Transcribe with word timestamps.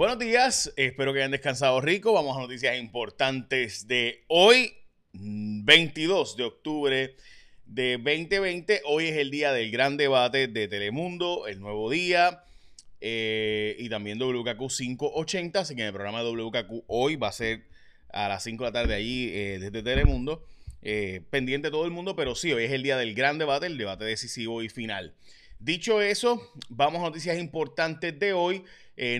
Buenos 0.00 0.18
días, 0.18 0.72
espero 0.76 1.12
que 1.12 1.18
hayan 1.18 1.30
descansado 1.30 1.78
rico. 1.82 2.14
Vamos 2.14 2.34
a 2.34 2.40
noticias 2.40 2.74
importantes 2.78 3.86
de 3.86 4.24
hoy, 4.28 4.72
22 5.12 6.38
de 6.38 6.44
octubre 6.44 7.16
de 7.66 7.98
2020. 7.98 8.80
Hoy 8.86 9.08
es 9.08 9.18
el 9.18 9.30
día 9.30 9.52
del 9.52 9.70
gran 9.70 9.98
debate 9.98 10.48
de 10.48 10.68
Telemundo, 10.68 11.46
el 11.46 11.60
nuevo 11.60 11.90
día. 11.90 12.44
Eh, 13.02 13.76
y 13.78 13.90
también 13.90 14.18
WKQ 14.18 14.72
580, 14.74 15.60
así 15.60 15.76
que 15.76 15.82
en 15.82 15.88
el 15.88 15.92
programa 15.92 16.22
de 16.22 16.30
WKQ 16.30 16.84
hoy 16.86 17.16
va 17.16 17.28
a 17.28 17.32
ser 17.32 17.66
a 18.10 18.26
las 18.26 18.42
5 18.42 18.64
de 18.64 18.70
la 18.70 18.72
tarde 18.72 18.94
allí 18.94 19.28
eh, 19.28 19.58
desde 19.60 19.82
Telemundo. 19.82 20.46
Eh, 20.80 21.26
pendiente 21.28 21.70
todo 21.70 21.84
el 21.84 21.90
mundo, 21.90 22.16
pero 22.16 22.34
sí, 22.34 22.50
hoy 22.54 22.64
es 22.64 22.72
el 22.72 22.82
día 22.82 22.96
del 22.96 23.14
gran 23.14 23.36
debate, 23.36 23.66
el 23.66 23.76
debate 23.76 24.06
decisivo 24.06 24.62
y 24.62 24.70
final. 24.70 25.14
Dicho 25.58 26.00
eso, 26.00 26.40
vamos 26.70 27.02
a 27.02 27.04
noticias 27.04 27.38
importantes 27.38 28.18
de 28.18 28.32
hoy. 28.32 28.64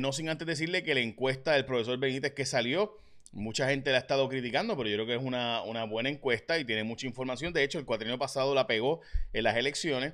No 0.00 0.12
sin 0.12 0.28
antes 0.28 0.46
decirle 0.46 0.82
que 0.82 0.94
la 0.94 1.00
encuesta 1.00 1.52
del 1.52 1.64
profesor 1.64 1.98
Benítez 1.98 2.34
que 2.34 2.44
salió, 2.44 2.98
mucha 3.32 3.68
gente 3.68 3.90
la 3.90 3.96
ha 3.96 4.00
estado 4.00 4.28
criticando, 4.28 4.76
pero 4.76 4.88
yo 4.88 4.96
creo 4.96 5.06
que 5.06 5.14
es 5.14 5.22
una, 5.22 5.62
una 5.62 5.84
buena 5.84 6.10
encuesta 6.10 6.58
y 6.58 6.64
tiene 6.64 6.84
mucha 6.84 7.06
información. 7.06 7.52
De 7.52 7.62
hecho, 7.62 7.78
el 7.78 7.86
cuatrienio 7.86 8.18
pasado 8.18 8.54
la 8.54 8.66
pegó 8.66 9.00
en 9.32 9.44
las 9.44 9.56
elecciones, 9.56 10.12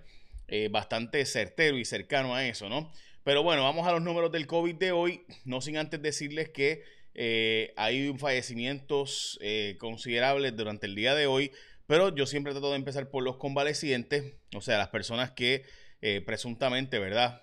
bastante 0.71 1.25
certero 1.25 1.79
y 1.79 1.85
cercano 1.85 2.35
a 2.37 2.47
eso, 2.47 2.69
¿no? 2.69 2.93
Pero 3.27 3.43
bueno, 3.43 3.65
vamos 3.65 3.89
a 3.89 3.91
los 3.91 4.03
números 4.03 4.31
del 4.31 4.47
COVID 4.47 4.77
de 4.77 4.93
hoy, 4.93 5.25
no 5.45 5.61
sin 5.61 5.79
antes 5.79 6.01
decirles 6.01 6.49
que 6.51 6.85
eh, 7.19 7.73
hay 7.77 8.15
fallecimientos 8.19 9.39
eh, 9.41 9.77
considerables 9.81 10.55
durante 10.55 10.87
el 10.87 10.95
día 10.95 11.15
de 11.15 11.27
hoy, 11.27 11.51
pero 11.87 12.15
yo 12.15 12.27
siempre 12.27 12.53
trato 12.53 12.71
de 12.71 12.77
empezar 12.77 13.11
por 13.11 13.25
los 13.25 13.39
convalecientes, 13.39 14.35
o 14.55 14.61
sea, 14.61 14.77
las 14.79 14.91
personas 14.91 15.31
que 15.31 15.65
eh, 16.03 16.23
presuntamente, 16.25 16.99
¿verdad? 16.99 17.43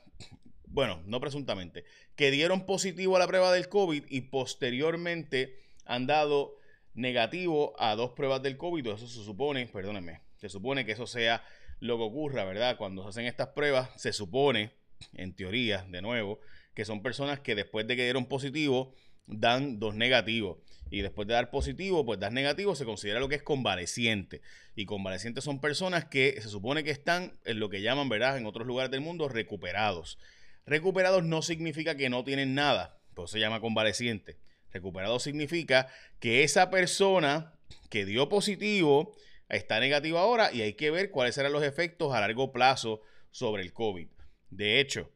Bueno, 0.74 1.04
no 1.06 1.20
presuntamente, 1.20 1.86
que 2.16 2.32
dieron 2.32 2.66
positivo 2.66 3.16
a 3.16 3.20
la 3.20 3.28
prueba 3.28 3.54
del 3.54 3.70
COVID 3.70 4.06
y 4.10 4.22
posteriormente 4.22 5.60
han 5.86 6.08
dado 6.08 6.58
negativo 6.96 7.76
a 7.78 7.94
dos 7.96 8.14
pruebas 8.14 8.42
del 8.42 8.58
COVID, 8.58 8.88
eso 8.88 9.08
se 9.08 9.24
supone, 9.24 9.68
perdónenme, 9.68 10.22
se 10.38 10.50
supone 10.50 10.84
que 10.84 10.94
eso 10.94 11.06
sea 11.06 11.44
lo 11.80 11.98
que 11.98 12.04
ocurra, 12.06 12.44
¿verdad? 12.44 12.76
Cuando 12.78 13.04
se 13.04 13.10
hacen 13.10 13.28
estas 13.28 13.50
pruebas, 13.50 13.92
se 13.98 14.14
supone 14.14 14.72
en 15.14 15.36
teoría, 15.36 15.86
de 15.90 16.02
nuevo, 16.02 16.40
que 16.74 16.86
son 16.86 17.04
personas 17.04 17.40
que 17.40 17.54
después 17.54 17.86
de 17.86 17.96
que 17.96 18.06
dieron 18.06 18.26
positivo, 18.26 18.96
dan 19.28 19.78
dos 19.78 19.94
negativos. 19.94 20.58
Y 20.90 21.02
después 21.02 21.28
de 21.28 21.36
dar 21.36 21.52
positivo, 21.52 22.04
pues 22.04 22.20
das 22.20 22.32
negativo, 22.32 22.74
se 22.74 22.86
considera 22.86 23.20
lo 23.20 23.30
que 23.30 23.36
es 23.36 23.44
convaleciente. 23.44 24.42
Y 24.76 24.86
convalecientes 24.86 25.44
son 25.44 25.62
personas 25.62 26.06
que 26.06 26.42
se 26.42 26.50
supone 26.50 26.84
que 26.84 26.90
están 26.90 27.34
en 27.46 27.60
lo 27.60 27.70
que 27.70 27.84
llaman, 27.84 28.10
¿verdad? 28.10 28.38
En 28.38 28.48
otros 28.48 28.66
lugares 28.66 28.90
del 28.90 29.02
mundo, 29.02 29.30
recuperados. 29.30 30.18
Recuperados 30.66 31.24
no 31.24 31.42
significa 31.42 31.96
que 31.96 32.10
no 32.10 32.24
tienen 32.24 32.56
nada, 32.56 33.00
pues 33.14 33.32
se 33.32 33.40
llama 33.40 33.60
convaleciente. 33.60 34.38
Recuperado 34.72 35.20
significa 35.20 35.88
que 36.20 36.44
esa 36.44 36.70
persona 36.70 37.54
que 37.90 38.06
dio 38.06 38.30
positivo 38.30 39.16
está 39.50 39.80
negativa 39.80 40.22
ahora 40.22 40.52
y 40.52 40.62
hay 40.62 40.74
que 40.74 40.90
ver 40.90 41.12
cuáles 41.12 41.36
serán 41.36 41.54
los 41.54 41.64
efectos 41.64 42.14
a 42.14 42.22
largo 42.22 42.52
plazo 42.52 43.02
sobre 43.30 43.62
el 43.62 43.74
COVID. 43.74 44.08
De 44.50 44.80
hecho, 44.80 45.12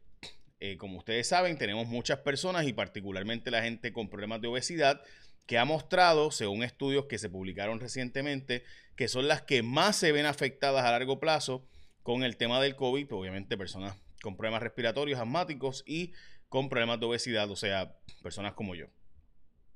eh, 0.60 0.78
como 0.78 1.00
ustedes 1.00 1.28
saben, 1.28 1.58
tenemos 1.58 1.88
muchas 1.88 2.20
personas 2.20 2.68
y 2.68 2.74
particularmente 2.74 3.52
la 3.52 3.64
gente 3.64 3.94
con 3.94 4.10
problemas 4.10 4.42
de 4.42 4.48
obesidad 4.48 5.02
que 5.46 5.58
ha 5.58 5.66
mostrado, 5.66 6.30
según 6.30 6.64
estudios 6.64 7.06
que 7.06 7.18
se 7.18 7.30
publicaron 7.30 7.80
recientemente, 7.80 8.64
que 8.96 9.08
son 9.08 9.28
las 9.28 9.44
que 9.44 9.64
más 9.64 9.96
se 9.96 10.12
ven 10.12 10.26
afectadas 10.26 10.84
a 10.84 10.92
largo 10.92 11.20
plazo 11.20 11.66
con 12.04 12.24
el 12.24 12.38
tema 12.38 12.62
del 12.62 12.76
COVID, 12.76 13.12
obviamente 13.14 13.58
personas 13.58 13.96
con 14.28 14.36
problemas 14.36 14.62
respiratorios, 14.62 15.22
asmáticos 15.22 15.86
y 15.88 16.12
con 16.50 16.68
problemas 16.68 17.00
de 17.00 17.06
obesidad, 17.06 17.50
o 17.50 17.56
sea, 17.56 17.96
personas 18.22 18.56
como 18.56 18.76
yo. 18.76 18.88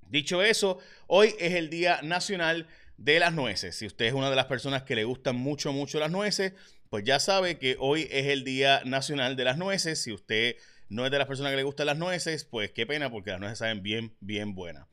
Dicho 0.09 0.43
eso, 0.43 0.77
hoy 1.07 1.33
es 1.39 1.53
el 1.53 1.69
Día 1.69 2.01
Nacional 2.01 2.67
de 2.97 3.21
las 3.21 3.31
Nueces. 3.31 3.77
Si 3.77 3.85
usted 3.85 4.07
es 4.07 4.13
una 4.13 4.29
de 4.29 4.35
las 4.35 4.47
personas 4.47 4.83
que 4.83 4.97
le 4.97 5.05
gustan 5.05 5.37
mucho, 5.37 5.71
mucho 5.71 6.01
las 6.01 6.11
nueces, 6.11 6.51
pues 6.89 7.05
ya 7.05 7.21
sabe 7.21 7.59
que 7.59 7.77
hoy 7.79 8.09
es 8.11 8.25
el 8.25 8.43
Día 8.43 8.81
Nacional 8.83 9.37
de 9.37 9.45
las 9.45 9.57
Nueces. 9.57 10.03
Si 10.03 10.11
usted 10.11 10.57
no 10.89 11.05
es 11.05 11.11
de 11.11 11.19
las 11.19 11.27
personas 11.27 11.53
que 11.53 11.55
le 11.55 11.63
gustan 11.63 11.85
las 11.85 11.97
nueces, 11.97 12.43
pues 12.43 12.71
qué 12.71 12.85
pena 12.85 13.09
porque 13.09 13.31
las 13.31 13.39
nueces 13.39 13.59
saben 13.59 13.81
bien, 13.81 14.17
bien 14.19 14.53
buenas. 14.53 14.85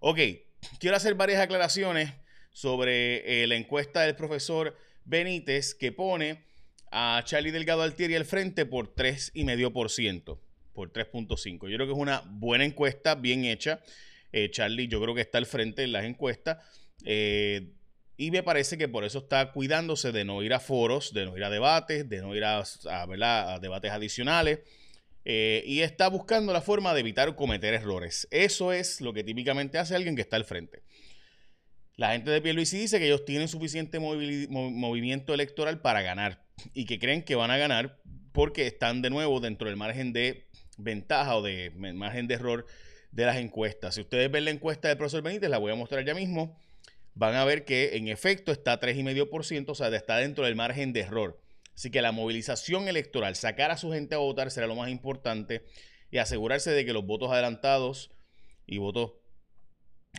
Ok, 0.00 0.18
quiero 0.78 0.94
hacer 0.94 1.14
varias 1.14 1.40
aclaraciones 1.40 2.12
sobre 2.50 3.42
eh, 3.42 3.46
la 3.46 3.54
encuesta 3.54 4.02
del 4.02 4.14
profesor 4.14 4.76
Benítez 5.06 5.74
que 5.74 5.90
pone 5.90 6.44
a 6.90 7.22
Charlie 7.24 7.50
Delgado 7.50 7.82
Altieri 7.82 8.14
al 8.14 8.24
frente 8.24 8.66
por 8.66 8.94
3,5%, 8.94 10.38
por 10.72 10.92
3.5. 10.92 11.68
Yo 11.68 11.76
creo 11.76 11.86
que 11.86 11.92
es 11.92 11.98
una 11.98 12.22
buena 12.26 12.64
encuesta, 12.64 13.14
bien 13.14 13.44
hecha. 13.44 13.80
Eh, 14.32 14.50
Charlie 14.50 14.88
yo 14.88 15.00
creo 15.00 15.14
que 15.14 15.20
está 15.20 15.38
al 15.38 15.46
frente 15.46 15.82
en 15.82 15.92
las 15.92 16.04
encuestas. 16.04 16.58
Eh, 17.04 17.72
y 18.18 18.30
me 18.30 18.42
parece 18.42 18.78
que 18.78 18.88
por 18.88 19.04
eso 19.04 19.18
está 19.18 19.52
cuidándose 19.52 20.10
de 20.10 20.24
no 20.24 20.42
ir 20.42 20.54
a 20.54 20.60
foros, 20.60 21.12
de 21.12 21.26
no 21.26 21.36
ir 21.36 21.44
a 21.44 21.50
debates, 21.50 22.08
de 22.08 22.22
no 22.22 22.34
ir 22.34 22.44
a, 22.44 22.64
debates 23.60 23.90
adicionales. 23.90 24.60
Eh, 25.24 25.62
y 25.66 25.80
está 25.80 26.08
buscando 26.08 26.52
la 26.52 26.60
forma 26.60 26.94
de 26.94 27.00
evitar 27.00 27.34
cometer 27.34 27.74
errores. 27.74 28.28
Eso 28.30 28.72
es 28.72 29.00
lo 29.00 29.12
que 29.12 29.24
típicamente 29.24 29.76
hace 29.76 29.96
alguien 29.96 30.14
que 30.14 30.22
está 30.22 30.36
al 30.36 30.44
frente. 30.44 30.82
La 31.96 32.12
gente 32.12 32.30
de 32.30 32.42
Pierluisi 32.42 32.78
dice 32.78 32.98
que 32.98 33.06
ellos 33.06 33.24
tienen 33.24 33.48
suficiente 33.48 33.98
movimiento 33.98 35.32
electoral 35.32 35.80
para 35.80 36.02
ganar 36.02 36.44
y 36.74 36.84
que 36.84 36.98
creen 36.98 37.22
que 37.22 37.34
van 37.34 37.50
a 37.50 37.56
ganar 37.56 38.00
porque 38.32 38.66
están 38.66 39.00
de 39.00 39.10
nuevo 39.10 39.40
dentro 39.40 39.68
del 39.68 39.76
margen 39.76 40.12
de 40.12 40.46
ventaja 40.76 41.36
o 41.36 41.42
de 41.42 41.70
margen 41.70 42.28
de 42.28 42.34
error 42.34 42.66
de 43.12 43.24
las 43.24 43.36
encuestas. 43.36 43.94
Si 43.94 44.02
ustedes 44.02 44.30
ven 44.30 44.44
la 44.44 44.50
encuesta 44.50 44.88
del 44.88 44.98
profesor 44.98 45.22
Benítez, 45.22 45.48
la 45.48 45.58
voy 45.58 45.72
a 45.72 45.74
mostrar 45.74 46.04
ya 46.04 46.14
mismo 46.14 46.58
van 47.16 47.34
a 47.34 47.44
ver 47.46 47.64
que 47.64 47.96
en 47.96 48.08
efecto 48.08 48.52
está 48.52 48.78
3,5%, 48.78 49.70
o 49.70 49.74
sea, 49.74 49.88
está 49.88 50.18
dentro 50.18 50.44
del 50.44 50.54
margen 50.54 50.92
de 50.92 51.00
error. 51.00 51.40
Así 51.74 51.90
que 51.90 52.02
la 52.02 52.12
movilización 52.12 52.88
electoral, 52.88 53.36
sacar 53.36 53.70
a 53.70 53.78
su 53.78 53.90
gente 53.90 54.14
a 54.14 54.18
votar 54.18 54.50
será 54.50 54.66
lo 54.66 54.76
más 54.76 54.90
importante 54.90 55.64
y 56.10 56.18
asegurarse 56.18 56.70
de 56.70 56.84
que 56.84 56.92
los 56.92 57.06
votos 57.06 57.32
adelantados 57.32 58.10
y 58.66 58.78
votos 58.78 59.12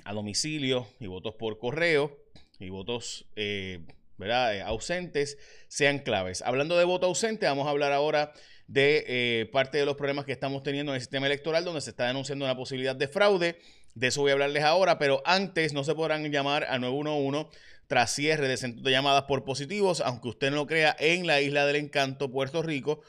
a 0.05 0.13
domicilio 0.13 0.87
y 0.99 1.07
votos 1.07 1.35
por 1.35 1.57
correo 1.57 2.17
y 2.59 2.69
votos 2.69 3.25
eh, 3.35 3.85
¿verdad? 4.17 4.55
Eh, 4.55 4.61
ausentes 4.61 5.37
sean 5.67 5.99
claves. 5.99 6.41
Hablando 6.41 6.77
de 6.77 6.85
voto 6.85 7.05
ausente, 7.05 7.45
vamos 7.45 7.67
a 7.67 7.69
hablar 7.69 7.93
ahora 7.93 8.33
de 8.67 9.05
eh, 9.07 9.45
parte 9.51 9.77
de 9.77 9.85
los 9.85 9.95
problemas 9.95 10.25
que 10.25 10.31
estamos 10.31 10.63
teniendo 10.63 10.91
en 10.91 10.95
el 10.95 11.01
sistema 11.01 11.27
electoral, 11.27 11.63
donde 11.63 11.81
se 11.81 11.91
está 11.91 12.07
denunciando 12.07 12.45
una 12.45 12.55
posibilidad 12.55 12.95
de 12.95 13.07
fraude. 13.07 13.59
De 13.93 14.07
eso 14.07 14.21
voy 14.21 14.31
a 14.31 14.33
hablarles 14.33 14.63
ahora, 14.63 14.97
pero 14.99 15.21
antes 15.25 15.73
no 15.73 15.83
se 15.83 15.95
podrán 15.95 16.29
llamar 16.31 16.65
a 16.65 16.77
911 16.77 17.49
tras 17.87 18.11
cierre 18.11 18.47
de 18.47 18.57
centros 18.57 18.83
de 18.83 18.91
llamadas 18.91 19.23
por 19.23 19.45
positivos, 19.45 20.01
aunque 20.01 20.27
usted 20.27 20.49
no 20.49 20.57
lo 20.57 20.67
crea, 20.67 20.95
en 20.99 21.25
la 21.25 21.39
isla 21.39 21.65
del 21.65 21.77
encanto, 21.77 22.29
Puerto 22.29 22.61
Rico. 22.61 23.01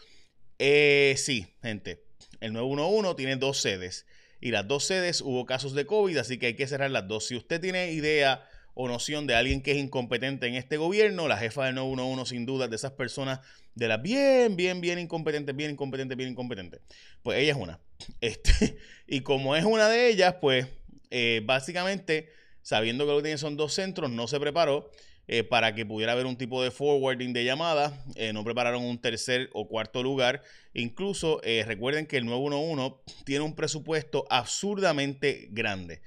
Sí, 0.59 1.55
gente, 1.63 2.05
el 2.41 2.53
911 2.53 3.15
tiene 3.17 3.37
dos 3.37 3.61
sedes 3.61 4.07
y 4.41 4.51
las 4.51 4.67
dos 4.69 4.85
sedes 4.85 5.21
hubo 5.21 5.47
casos 5.47 5.75
de 5.75 5.87
COVID, 5.87 6.17
así 6.19 6.39
que 6.39 6.47
hay 6.47 6.55
que 6.55 6.67
cerrar 6.67 6.91
las 6.91 7.09
dos. 7.09 7.27
Si 7.27 7.37
usted 7.37 7.61
tiene 7.61 7.93
idea 7.93 8.49
o 8.75 8.87
noción 8.87 9.27
de 9.27 9.35
alguien 9.35 9.61
que 9.61 9.73
es 9.73 9.79
incompetente 9.79 10.47
en 10.47 10.55
este 10.55 10.77
gobierno, 10.77 11.27
la 11.27 11.37
jefa 11.37 11.67
del 11.67 11.75
911 11.75 12.31
sin 12.31 12.47
duda 12.47 12.69
de 12.69 12.77
esas 12.77 12.93
personas 12.93 13.41
de 13.75 13.89
las 13.89 14.01
bien, 14.01 14.57
bien, 14.57 14.81
bien 14.81 14.99
incompetentes, 14.99 15.55
bien 15.55 15.73
incompetentes, 15.73 16.17
bien 16.17 16.31
incompetentes, 16.31 16.81
pues 17.23 17.39
ella 17.39 17.53
es 17.53 17.59
una. 17.59 17.81
Este, 18.21 18.79
y 19.09 19.23
como 19.23 19.57
es 19.57 19.65
una 19.65 19.89
de 19.89 20.09
ellas, 20.09 20.37
pues 20.41 20.67
eh, 21.11 21.43
básicamente, 21.45 22.31
sabiendo 22.69 23.07
que 23.07 23.13
lo 23.13 23.17
que 23.17 23.23
tiene 23.23 23.39
son 23.39 23.57
dos 23.57 23.73
centros, 23.73 24.11
no 24.11 24.29
se 24.29 24.39
preparó 24.39 24.91
eh, 25.27 25.43
para 25.43 25.75
que 25.75 25.87
pudiera 25.87 26.13
haber 26.13 26.27
un 26.27 26.37
tipo 26.37 26.63
de 26.63 26.71
forwarding 26.71 27.33
de 27.33 27.43
llamadas, 27.43 27.95
eh, 28.15 28.35
no 28.35 28.45
prepararon 28.45 28.85
un 28.85 29.01
tercer 29.01 29.49
o 29.55 29.69
cuarto 29.69 30.03
lugar. 30.03 30.43
Incluso 30.75 31.41
recuerden 31.65 32.05
que 32.05 32.19
el 32.19 32.27
911 32.27 32.97
tiene 33.25 33.43
un 33.43 33.55
presupuesto 33.55 34.27
absurdamente 34.29 35.49
grande. 35.51 36.03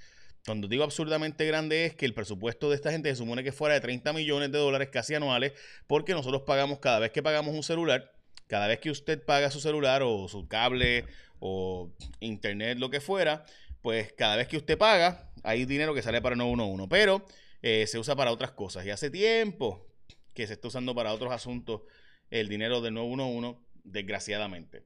Cuando 0.45 0.67
digo 0.67 0.83
absurdamente 0.83 1.47
grande 1.47 1.85
es 1.85 1.95
que 1.95 2.05
el 2.05 2.13
presupuesto 2.13 2.69
de 2.69 2.75
esta 2.75 2.91
gente 2.91 3.09
se 3.09 3.15
supone 3.15 3.43
que 3.43 3.51
fuera 3.51 3.73
de 3.73 3.81
30 3.81 4.13
millones 4.13 4.51
de 4.51 4.59
dólares 4.59 4.89
casi 4.91 5.15
anuales, 5.15 5.53
porque 5.87 6.13
nosotros 6.13 6.43
pagamos 6.45 6.77
cada 6.77 6.99
vez 6.99 7.09
que 7.11 7.23
pagamos 7.23 7.55
un 7.55 7.63
celular, 7.63 8.13
cada 8.45 8.67
vez 8.67 8.79
que 8.79 8.91
usted 8.91 9.23
paga 9.25 9.49
su 9.49 9.59
celular 9.59 10.03
o 10.03 10.27
su 10.27 10.47
cable 10.47 11.05
o 11.39 11.91
internet, 12.19 12.77
lo 12.77 12.91
que 12.91 13.01
fuera, 13.01 13.45
pues 13.81 14.13
cada 14.13 14.35
vez 14.35 14.47
que 14.47 14.57
usted 14.57 14.77
paga, 14.77 15.30
hay 15.43 15.65
dinero 15.65 15.93
que 15.93 16.01
sale 16.01 16.21
para 16.21 16.35
911, 16.35 16.87
pero 16.89 17.25
eh, 17.61 17.85
se 17.87 17.99
usa 17.99 18.15
para 18.15 18.31
otras 18.31 18.51
cosas. 18.51 18.85
Y 18.85 18.89
hace 18.89 19.09
tiempo 19.09 19.87
que 20.33 20.47
se 20.47 20.53
está 20.53 20.67
usando 20.67 20.95
para 20.95 21.13
otros 21.13 21.31
asuntos 21.31 21.81
el 22.29 22.47
dinero 22.47 22.81
del 22.81 22.93
911, 22.93 23.59
desgraciadamente. 23.83 24.85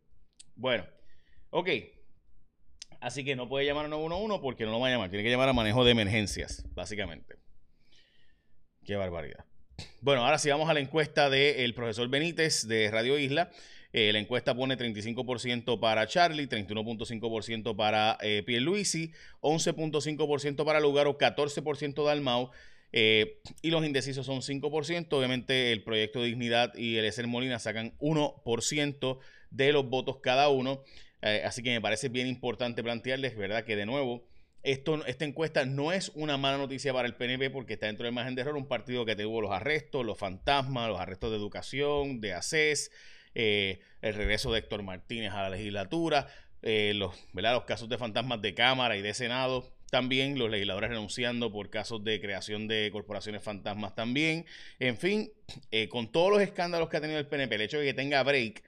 Bueno, 0.56 0.86
ok. 1.52 1.70
Así 3.02 3.24
que 3.24 3.36
no 3.36 3.48
puede 3.48 3.66
llamar 3.66 3.86
a 3.86 3.90
911 3.90 4.42
porque 4.42 4.66
no 4.66 4.72
lo 4.72 4.80
va 4.80 4.88
a 4.88 4.92
llamar. 4.92 5.10
Tiene 5.10 5.24
que 5.24 5.30
llamar 5.30 5.50
a 5.50 5.54
manejo 5.54 5.84
de 5.84 5.92
emergencias, 5.92 6.66
básicamente. 6.74 7.36
Qué 8.84 8.96
barbaridad. 8.96 9.46
Bueno, 10.02 10.26
ahora 10.26 10.38
sí 10.38 10.50
vamos 10.50 10.70
a 10.70 10.74
la 10.74 10.80
encuesta 10.80 11.30
del 11.30 11.74
profesor 11.74 12.08
Benítez 12.08 12.68
de 12.68 12.90
Radio 12.90 13.18
Isla. 13.20 13.52
Eh, 13.98 14.12
la 14.12 14.20
encuesta 14.20 14.54
pone 14.54 14.78
35% 14.78 15.80
para 15.80 16.06
Charlie, 16.06 16.50
31.5% 16.50 17.78
para 17.78 18.18
eh, 18.20 18.44
Pierluisi, 18.46 19.14
11.5% 19.40 20.66
para 20.66 20.82
Lugaro, 20.82 21.18
14% 21.18 22.04
Dalmau. 22.04 22.52
Eh, 22.92 23.40
y 23.62 23.70
los 23.70 23.86
indecisos 23.86 24.26
son 24.26 24.42
5%. 24.42 25.08
Obviamente 25.14 25.72
el 25.72 25.82
proyecto 25.82 26.22
Dignidad 26.22 26.76
y 26.76 26.98
el 26.98 27.06
Eser 27.06 27.28
Molina 27.28 27.58
sacan 27.58 27.98
1% 28.00 29.20
de 29.52 29.72
los 29.72 29.88
votos 29.88 30.18
cada 30.22 30.50
uno. 30.50 30.84
Eh, 31.22 31.44
así 31.46 31.64
que 31.64 31.70
me 31.70 31.80
parece 31.80 32.10
bien 32.10 32.28
importante 32.28 32.84
plantearles, 32.84 33.38
¿verdad? 33.38 33.64
Que 33.64 33.78
de 33.78 33.86
nuevo, 33.86 34.26
esta 34.62 35.24
encuesta 35.24 35.66
no 35.66 35.94
es 35.94 36.12
una 36.16 36.36
mala 36.36 36.58
noticia 36.58 36.92
para 36.92 37.08
el 37.08 37.16
PNP 37.16 37.50
porque 37.50 37.76
está 37.76 37.86
dentro 37.86 38.04
del 38.04 38.14
margen 38.14 38.36
de 38.36 38.42
error, 38.42 38.58
un 38.58 38.68
partido 38.68 39.06
que 39.06 39.16
tuvo 39.16 39.40
los 39.40 39.52
arrestos, 39.52 40.06
los 40.06 40.18
fantasmas, 40.18 40.90
los 40.90 41.00
arrestos 41.00 41.32
de 41.32 41.38
educación, 41.38 42.20
de 42.20 42.34
ACES, 42.34 42.92
eh, 43.36 43.80
el 44.02 44.16
regreso 44.16 44.52
de 44.52 44.60
Héctor 44.60 44.82
Martínez 44.84 45.32
a 45.34 45.44
la 45.44 45.50
legislatura, 45.50 46.28
eh, 46.62 46.94
los, 46.96 47.14
los 47.34 47.64
casos 47.66 47.90
de 47.90 47.98
fantasmas 47.98 48.42
de 48.42 48.54
Cámara 48.54 48.98
y 48.98 49.02
de 49.02 49.14
Senado, 49.14 49.72
también 49.92 50.40
los 50.40 50.50
legisladores 50.50 50.90
renunciando 50.90 51.52
por 51.52 51.70
casos 51.70 52.04
de 52.04 52.20
creación 52.20 52.68
de 52.68 52.90
corporaciones 52.92 53.44
fantasmas 53.44 53.94
también. 53.94 54.46
En 54.80 54.98
fin, 54.98 55.32
eh, 55.72 55.90
con 55.90 56.12
todos 56.12 56.32
los 56.32 56.42
escándalos 56.42 56.90
que 56.90 56.98
ha 56.98 57.02
tenido 57.02 57.20
el 57.20 57.28
PNP, 57.28 57.56
el 57.56 57.62
hecho 57.62 57.80
de 57.80 57.86
que 57.86 57.94
tenga 57.94 58.24
break 58.24 58.64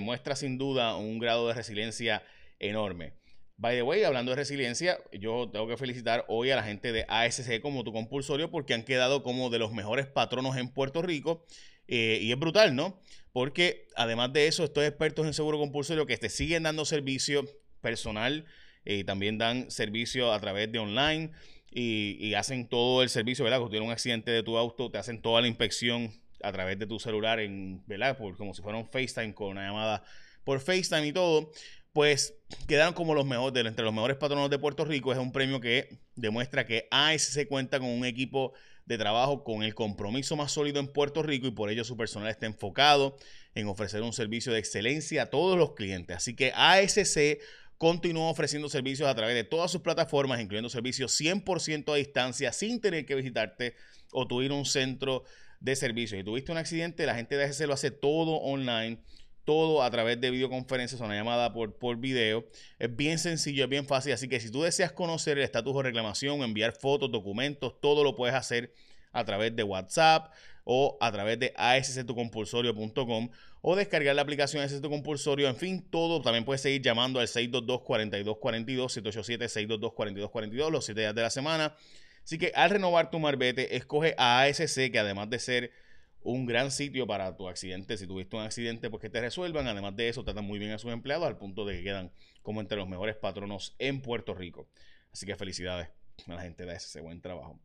muestra 0.00 0.34
sin 0.34 0.58
duda 0.58 0.96
un 0.96 1.20
grado 1.20 1.46
de 1.46 1.54
resiliencia 1.54 2.24
enorme. 2.58 3.12
By 3.58 3.74
the 3.74 3.82
way, 3.82 4.04
hablando 4.04 4.32
de 4.32 4.36
resiliencia, 4.36 4.98
yo 5.12 5.48
tengo 5.50 5.66
que 5.66 5.78
felicitar 5.78 6.26
hoy 6.28 6.50
a 6.50 6.56
la 6.56 6.62
gente 6.62 6.92
de 6.92 7.06
ASC 7.08 7.60
como 7.62 7.84
tu 7.84 7.92
compulsorio 7.92 8.50
porque 8.50 8.74
han 8.74 8.82
quedado 8.82 9.22
como 9.22 9.48
de 9.48 9.58
los 9.58 9.72
mejores 9.72 10.06
patronos 10.06 10.56
en 10.58 10.68
Puerto 10.68 11.00
Rico 11.00 11.42
eh, 11.88 12.18
y 12.22 12.32
es 12.32 12.38
brutal, 12.38 12.74
¿no? 12.74 13.00
Porque 13.32 13.86
además 13.96 14.32
de 14.32 14.46
eso, 14.46 14.64
estos 14.64 14.84
expertos 14.84 15.26
en 15.26 15.34
seguro 15.34 15.58
compulsorio 15.58 16.06
que 16.06 16.16
te 16.16 16.28
siguen 16.28 16.62
dando 16.62 16.84
servicio 16.84 17.44
personal 17.80 18.46
y 18.84 19.00
eh, 19.00 19.04
también 19.04 19.36
dan 19.38 19.70
servicio 19.70 20.32
a 20.32 20.40
través 20.40 20.70
de 20.72 20.78
online 20.78 21.32
y, 21.70 22.32
hacen 22.34 22.68
todo 22.68 23.02
el 23.02 23.10
servicio, 23.10 23.44
¿verdad? 23.44 23.58
Cuando 23.58 23.70
tienes 23.70 23.86
un 23.86 23.92
accidente 23.92 24.30
de 24.30 24.42
tu 24.42 24.56
auto, 24.56 24.90
te 24.90 24.96
hacen 24.96 25.20
toda 25.20 25.42
la 25.42 25.48
inspección 25.48 26.10
a 26.42 26.50
través 26.52 26.78
de 26.78 26.86
tu 26.86 26.98
celular, 26.98 27.38
en, 27.40 27.82
¿verdad? 27.86 28.16
Por, 28.16 28.36
como 28.36 28.54
si 28.54 28.62
fuera 28.62 28.78
un 28.78 28.86
FaceTime 28.86 29.34
con 29.34 29.48
una 29.48 29.66
llamada 29.66 30.02
por 30.44 30.60
FaceTime 30.60 31.08
y 31.08 31.12
todo. 31.12 31.50
Pues 31.92 32.34
quedaron 32.66 32.94
como 32.94 33.14
los 33.14 33.26
mejores, 33.26 33.64
entre 33.66 33.84
los 33.84 33.92
mejores 33.92 34.16
patronos 34.16 34.48
de 34.48 34.58
Puerto 34.58 34.84
Rico. 34.84 35.12
Es 35.12 35.18
un 35.18 35.32
premio 35.32 35.60
que 35.60 35.98
demuestra 36.14 36.64
que 36.64 36.88
ASC 36.90 37.46
cuenta 37.48 37.78
con 37.78 37.88
un 37.88 38.04
equipo 38.04 38.52
de 38.86 38.98
trabajo 38.98 39.44
con 39.44 39.62
el 39.62 39.74
compromiso 39.74 40.36
más 40.36 40.52
sólido 40.52 40.80
en 40.80 40.86
Puerto 40.86 41.22
Rico 41.22 41.46
y 41.46 41.50
por 41.50 41.70
ello 41.70 41.84
su 41.84 41.96
personal 41.96 42.28
está 42.28 42.46
enfocado 42.46 43.16
en 43.54 43.66
ofrecer 43.66 44.02
un 44.02 44.12
servicio 44.12 44.52
de 44.52 44.60
excelencia 44.60 45.22
a 45.22 45.26
todos 45.26 45.58
los 45.58 45.74
clientes. 45.74 46.16
Así 46.16 46.34
que 46.34 46.52
ASC 46.54 47.38
continúa 47.78 48.30
ofreciendo 48.30 48.68
servicios 48.68 49.08
a 49.08 49.14
través 49.14 49.34
de 49.34 49.44
todas 49.44 49.70
sus 49.70 49.82
plataformas, 49.82 50.40
incluyendo 50.40 50.70
servicios 50.70 51.20
100% 51.20 51.92
a 51.92 51.96
distancia, 51.96 52.52
sin 52.52 52.80
tener 52.80 53.04
que 53.04 53.16
visitarte 53.16 53.74
o 54.12 54.26
tu 54.26 54.40
ir 54.40 54.52
a 54.52 54.54
un 54.54 54.64
centro 54.64 55.24
de 55.60 55.74
servicio. 55.74 56.16
Si 56.16 56.24
tuviste 56.24 56.52
un 56.52 56.58
accidente, 56.58 57.06
la 57.06 57.16
gente 57.16 57.36
de 57.36 57.44
ASC 57.44 57.66
lo 57.66 57.74
hace 57.74 57.90
todo 57.90 58.36
online 58.36 58.98
todo 59.46 59.82
a 59.82 59.90
través 59.90 60.20
de 60.20 60.30
videoconferencias, 60.30 61.00
una 61.00 61.14
llamada 61.14 61.54
por, 61.54 61.72
por 61.72 61.96
video. 61.96 62.44
Es 62.78 62.94
bien 62.94 63.18
sencillo, 63.18 63.64
es 63.64 63.70
bien 63.70 63.86
fácil. 63.86 64.12
Así 64.12 64.28
que 64.28 64.40
si 64.40 64.50
tú 64.50 64.62
deseas 64.62 64.92
conocer 64.92 65.38
el 65.38 65.44
estatus 65.44 65.74
de 65.76 65.84
reclamación, 65.84 66.42
enviar 66.42 66.72
fotos, 66.72 67.10
documentos, 67.10 67.80
todo 67.80 68.04
lo 68.04 68.14
puedes 68.14 68.34
hacer 68.34 68.74
a 69.12 69.24
través 69.24 69.56
de 69.56 69.62
WhatsApp 69.62 70.34
o 70.64 70.98
a 71.00 71.12
través 71.12 71.38
de 71.38 71.54
asctucompulsorio.com 71.56 73.30
o 73.62 73.76
descargar 73.76 74.14
la 74.16 74.22
aplicación 74.22 74.62
ASC 74.62 74.80
Tu. 74.80 75.46
En 75.46 75.56
fin, 75.56 75.86
todo. 75.90 76.20
También 76.20 76.44
puedes 76.44 76.60
seguir 76.60 76.82
llamando 76.82 77.20
al 77.20 77.28
622-4242, 77.28 79.00
787-622-4242, 79.88 80.70
los 80.70 80.84
7 80.84 81.00
días 81.00 81.14
de 81.14 81.22
la 81.22 81.30
semana. 81.30 81.76
Así 82.24 82.36
que 82.36 82.50
al 82.56 82.70
renovar 82.70 83.10
tu 83.10 83.20
marbete, 83.20 83.76
escoge 83.76 84.16
a 84.18 84.42
ASC, 84.42 84.90
que 84.90 84.98
además 84.98 85.30
de 85.30 85.38
ser 85.38 85.70
un 86.22 86.46
gran 86.46 86.70
sitio 86.70 87.06
para 87.06 87.36
tu 87.36 87.48
accidente. 87.48 87.96
Si 87.96 88.06
tuviste 88.06 88.36
un 88.36 88.42
accidente, 88.42 88.90
pues 88.90 89.00
que 89.00 89.10
te 89.10 89.20
resuelvan. 89.20 89.66
Además 89.68 89.96
de 89.96 90.08
eso, 90.08 90.24
tratan 90.24 90.44
muy 90.44 90.58
bien 90.58 90.72
a 90.72 90.78
sus 90.78 90.92
empleados 90.92 91.26
al 91.26 91.38
punto 91.38 91.64
de 91.64 91.76
que 91.76 91.84
quedan 91.84 92.12
como 92.42 92.60
entre 92.60 92.76
los 92.76 92.88
mejores 92.88 93.16
patronos 93.16 93.74
en 93.78 94.02
Puerto 94.02 94.34
Rico. 94.34 94.68
Así 95.12 95.26
que 95.26 95.36
felicidades 95.36 95.88
a 96.26 96.34
la 96.34 96.42
gente 96.42 96.66
de 96.66 96.74
ese 96.74 97.00
buen 97.00 97.20
trabajo. 97.20 97.60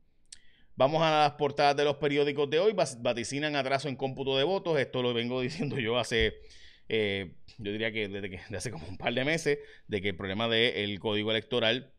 Vamos 0.75 1.01
a 1.01 1.11
las 1.11 1.31
portadas 1.33 1.75
de 1.75 1.83
los 1.83 1.97
periódicos 1.97 2.49
de 2.49 2.59
hoy. 2.59 2.73
Vaticinan 2.73 3.55
atraso 3.55 3.89
en 3.89 3.95
cómputo 3.95 4.37
de 4.37 4.43
votos. 4.43 4.79
Esto 4.79 5.01
lo 5.01 5.13
vengo 5.13 5.41
diciendo 5.41 5.77
yo 5.79 5.97
hace, 5.97 6.39
eh, 6.87 7.33
yo 7.57 7.71
diría 7.71 7.91
que 7.91 8.07
desde, 8.07 8.29
que 8.29 8.39
hace 8.55 8.71
como 8.71 8.87
un 8.87 8.97
par 8.97 9.13
de 9.13 9.25
meses, 9.25 9.59
de 9.87 10.01
que 10.01 10.09
el 10.09 10.15
problema 10.15 10.47
del 10.47 10.99
código 10.99 11.31
electoral 11.31 11.93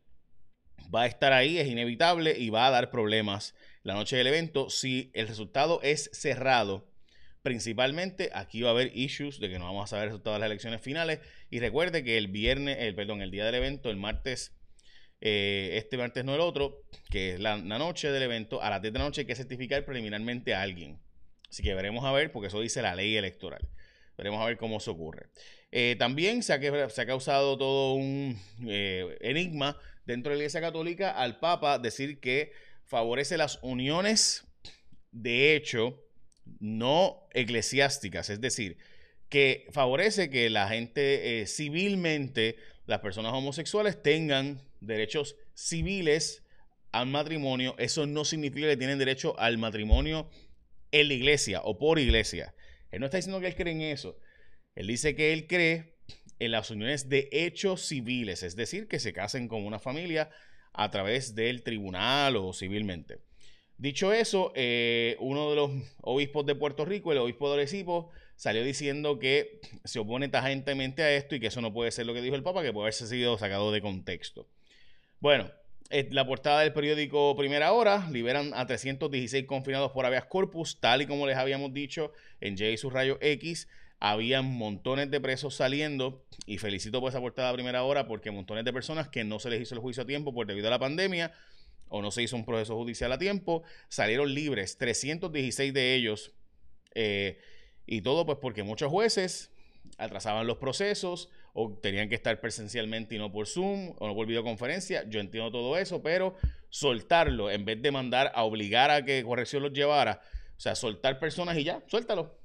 va 0.93 1.03
a 1.03 1.07
estar 1.07 1.33
ahí, 1.33 1.57
es 1.57 1.67
inevitable 1.67 2.37
y 2.37 2.49
va 2.49 2.67
a 2.67 2.71
dar 2.71 2.89
problemas 2.89 3.55
la 3.83 3.93
noche 3.93 4.15
del 4.15 4.27
evento. 4.27 4.69
Si 4.69 5.11
el 5.13 5.27
resultado 5.27 5.79
es 5.83 6.09
cerrado, 6.13 6.87
principalmente 7.41 8.31
aquí 8.33 8.61
va 8.61 8.69
a 8.69 8.71
haber 8.71 8.95
issues 8.97 9.39
de 9.39 9.49
que 9.49 9.59
no 9.59 9.65
vamos 9.65 9.83
a 9.83 9.87
saber 9.87 10.07
resultados 10.07 10.37
de 10.37 10.39
las 10.39 10.47
elecciones 10.47 10.81
finales. 10.81 11.19
Y 11.49 11.59
recuerde 11.59 12.03
que 12.03 12.17
el 12.17 12.29
viernes, 12.29 12.77
el, 12.79 12.95
perdón, 12.95 13.21
el 13.21 13.29
día 13.29 13.45
del 13.45 13.55
evento, 13.55 13.91
el 13.91 13.97
martes, 13.97 14.55
eh, 15.21 15.71
este 15.73 15.97
martes 15.97 16.25
no 16.25 16.33
el 16.33 16.41
otro, 16.41 16.83
que 17.09 17.33
es 17.33 17.39
la, 17.39 17.57
noche 17.57 18.11
del 18.11 18.23
evento, 18.23 18.61
a 18.61 18.69
las 18.69 18.81
10 18.81 18.93
de 18.93 18.99
la 18.99 19.05
noche 19.05 19.21
hay 19.21 19.27
que 19.27 19.35
certificar 19.35 19.85
preliminarmente 19.85 20.55
a 20.55 20.61
alguien. 20.61 20.99
Así 21.49 21.61
que 21.61 21.75
veremos 21.75 22.03
a 22.05 22.11
ver, 22.11 22.31
porque 22.31 22.47
eso 22.47 22.61
dice 22.61 22.81
la 22.81 22.95
ley 22.95 23.15
electoral. 23.15 23.67
Veremos 24.17 24.41
a 24.41 24.45
ver 24.45 24.57
cómo 24.57 24.79
se 24.79 24.89
ocurre. 24.89 25.27
Eh, 25.71 25.95
también 25.97 26.43
se 26.43 26.53
ha, 26.53 27.05
causado 27.05 27.57
todo 27.57 27.93
un 27.93 28.39
eh, 28.67 29.17
enigma 29.21 29.77
dentro 30.05 30.31
de 30.31 30.37
la 30.37 30.43
Iglesia 30.43 30.61
Católica 30.61 31.11
al 31.11 31.39
Papa 31.39 31.79
decir 31.79 32.19
que 32.19 32.51
favorece 32.85 33.37
las 33.37 33.59
uniones 33.61 34.45
de 35.11 35.55
hecho 35.55 36.03
no 36.59 37.27
eclesiásticas, 37.33 38.29
es 38.29 38.41
decir, 38.41 38.77
que 39.29 39.67
favorece 39.71 40.29
que 40.29 40.49
la 40.49 40.67
gente 40.67 41.41
eh, 41.41 41.47
civilmente, 41.47 42.57
las 42.85 42.99
personas 42.99 43.33
homosexuales 43.33 44.01
tengan 44.01 44.61
derechos 44.79 45.35
civiles 45.53 46.43
al 46.91 47.07
matrimonio. 47.07 47.75
Eso 47.79 48.05
no 48.05 48.25
significa 48.25 48.67
que 48.67 48.77
tienen 48.77 48.99
derecho 48.99 49.37
al 49.39 49.57
matrimonio 49.57 50.29
en 50.91 51.07
la 51.07 51.13
iglesia 51.15 51.61
o 51.63 51.77
por 51.77 51.97
iglesia. 51.99 52.53
Él 52.91 52.99
no 52.99 53.07
está 53.07 53.17
diciendo 53.17 53.41
que 53.41 53.47
él 53.47 53.55
cree 53.55 53.73
en 53.73 53.81
eso. 53.81 54.19
Él 54.75 54.87
dice 54.87 55.15
que 55.15 55.33
él 55.33 55.47
cree 55.47 55.95
en 56.39 56.51
las 56.51 56.69
uniones 56.69 57.09
de 57.09 57.29
hechos 57.31 57.81
civiles, 57.87 58.43
es 58.43 58.55
decir, 58.55 58.87
que 58.87 58.99
se 58.99 59.13
casen 59.13 59.47
con 59.47 59.65
una 59.65 59.79
familia 59.79 60.29
a 60.73 60.89
través 60.91 61.35
del 61.35 61.63
tribunal 61.63 62.35
o 62.35 62.53
civilmente. 62.53 63.19
Dicho 63.77 64.13
eso, 64.13 64.51
eh, 64.55 65.17
uno 65.19 65.49
de 65.49 65.55
los 65.55 65.71
obispos 66.01 66.45
de 66.45 66.55
Puerto 66.55 66.85
Rico, 66.85 67.11
el 67.11 67.17
obispo 67.17 67.49
de 67.49 67.55
Arecibo, 67.55 68.11
salió 68.35 68.63
diciendo 68.63 69.19
que 69.19 69.59
se 69.83 69.99
opone 69.99 70.29
tajantemente 70.29 71.03
a 71.03 71.11
esto 71.15 71.35
y 71.35 71.39
que 71.39 71.47
eso 71.47 71.61
no 71.61 71.73
puede 71.73 71.91
ser 71.91 72.05
lo 72.05 72.13
que 72.13 72.21
dijo 72.21 72.35
el 72.35 72.43
Papa, 72.43 72.61
que 72.61 72.73
puede 72.73 72.85
haberse 72.85 73.07
sido 73.07 73.37
sacado 73.37 73.71
de 73.71 73.81
contexto. 73.81 74.47
Bueno, 75.19 75.51
la 75.89 76.25
portada 76.25 76.61
del 76.61 76.73
periódico 76.73 77.35
Primera 77.35 77.71
Hora 77.71 78.07
liberan 78.11 78.51
a 78.55 78.65
316 78.65 79.45
confinados 79.45 79.91
por 79.91 80.05
habeas 80.05 80.25
corpus, 80.25 80.79
tal 80.79 81.01
y 81.01 81.07
como 81.07 81.27
les 81.27 81.37
habíamos 81.37 81.73
dicho 81.73 82.11
en 82.41 82.57
J 82.57 82.77
su 82.77 82.89
rayo 82.89 83.17
X 83.21 83.67
habían 84.03 84.43
montones 84.43 85.09
de 85.09 85.21
presos 85.21 85.55
saliendo 85.55 86.25
y 86.45 86.57
felicito 86.57 86.99
por 86.99 87.09
esa 87.09 87.21
portada 87.21 87.53
primera 87.53 87.83
hora 87.83 88.05
porque 88.05 88.31
montones 88.31 88.65
de 88.65 88.73
personas 88.73 89.07
que 89.07 89.23
no 89.23 89.39
se 89.39 89.49
les 89.49 89.61
hizo 89.61 89.75
el 89.75 89.79
juicio 89.79 90.03
a 90.03 90.05
tiempo 90.05 90.33
por 90.33 90.45
debido 90.45 90.67
a 90.67 90.71
la 90.71 90.77
pandemia 90.77 91.31
o 91.87 92.01
no 92.01 92.11
se 92.11 92.21
hizo 92.21 92.35
un 92.35 92.43
proceso 92.43 92.75
judicial 92.75 93.13
a 93.13 93.17
tiempo, 93.17 93.63
salieron 93.87 94.33
libres, 94.33 94.77
316 94.77 95.73
de 95.73 95.95
ellos 95.95 96.33
eh, 96.95 97.39
y 97.85 98.01
todo 98.01 98.25
pues 98.25 98.39
porque 98.41 98.61
muchos 98.63 98.91
jueces 98.91 99.51
atrasaban 99.97 100.47
los 100.47 100.57
procesos 100.57 101.29
o 101.53 101.71
tenían 101.71 102.09
que 102.09 102.15
estar 102.15 102.41
presencialmente 102.41 103.15
y 103.15 103.19
no 103.19 103.31
por 103.31 103.47
Zoom 103.47 103.93
o 103.99 104.07
no 104.07 104.15
por 104.15 104.27
videoconferencia. 104.27 105.07
Yo 105.07 105.21
entiendo 105.21 105.49
todo 105.49 105.77
eso, 105.77 106.03
pero 106.03 106.35
soltarlo 106.69 107.49
en 107.49 107.63
vez 107.63 107.81
de 107.81 107.91
mandar 107.91 108.33
a 108.35 108.43
obligar 108.43 108.91
a 108.91 109.05
que 109.05 109.23
corrección 109.23 109.63
los 109.63 109.71
llevara, 109.71 110.19
o 110.57 110.59
sea, 110.59 110.75
soltar 110.75 111.19
personas 111.19 111.57
y 111.57 111.63
ya, 111.63 111.81
suéltalo 111.87 112.42